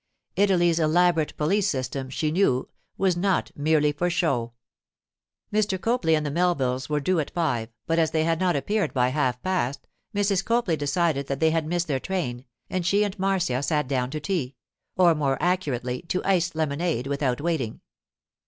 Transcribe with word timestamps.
Italy's 0.35 0.79
elaborate 0.79 1.37
police 1.37 1.67
system, 1.67 2.09
she 2.09 2.31
knew, 2.31 2.67
was 2.97 3.15
not 3.15 3.51
merely 3.55 3.91
for 3.91 4.09
show. 4.09 4.53
Mr. 5.53 5.79
Copley 5.79 6.15
and 6.15 6.25
the 6.25 6.31
Melvilles 6.31 6.89
were 6.89 6.99
due 6.99 7.19
at 7.19 7.29
five, 7.29 7.69
but 7.85 7.99
as 7.99 8.09
they 8.09 8.23
had 8.23 8.39
not 8.39 8.55
appeared 8.55 8.95
by 8.95 9.09
half 9.09 9.39
past, 9.43 9.87
Mrs. 10.15 10.43
Copley 10.43 10.75
decided 10.75 11.27
that 11.27 11.39
they 11.39 11.51
had 11.51 11.67
missed 11.67 11.87
their 11.87 11.99
train, 11.99 12.45
and 12.67 12.83
she 12.83 13.03
and 13.03 13.19
Marcia 13.19 13.61
sat 13.61 13.87
down 13.87 14.09
to 14.09 14.19
tea—or, 14.19 15.13
more 15.13 15.37
accurately, 15.39 16.01
to 16.07 16.23
iced 16.25 16.55
lemonade—without 16.55 17.39
waiting. 17.39 17.81